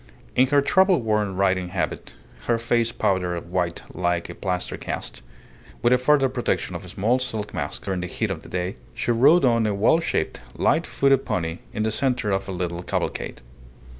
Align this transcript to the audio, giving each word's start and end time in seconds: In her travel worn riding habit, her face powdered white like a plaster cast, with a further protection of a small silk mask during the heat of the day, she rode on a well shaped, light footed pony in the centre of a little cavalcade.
In 0.35 0.47
her 0.47 0.63
travel 0.63 0.99
worn 0.99 1.35
riding 1.35 1.67
habit, 1.67 2.15
her 2.47 2.57
face 2.57 2.91
powdered 2.91 3.51
white 3.51 3.83
like 3.93 4.31
a 4.31 4.33
plaster 4.33 4.75
cast, 4.75 5.21
with 5.83 5.93
a 5.93 5.99
further 5.99 6.27
protection 6.27 6.75
of 6.75 6.83
a 6.83 6.89
small 6.89 7.19
silk 7.19 7.53
mask 7.53 7.85
during 7.85 7.99
the 8.01 8.07
heat 8.07 8.31
of 8.31 8.41
the 8.41 8.49
day, 8.49 8.77
she 8.95 9.11
rode 9.11 9.45
on 9.45 9.67
a 9.67 9.75
well 9.75 9.99
shaped, 9.99 10.41
light 10.55 10.87
footed 10.87 11.23
pony 11.23 11.59
in 11.71 11.83
the 11.83 11.91
centre 11.91 12.31
of 12.31 12.49
a 12.49 12.51
little 12.51 12.81
cavalcade. 12.81 13.43